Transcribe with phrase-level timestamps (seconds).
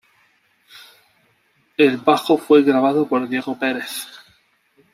[1.77, 4.07] El bajo fue grabado por Diego Perez.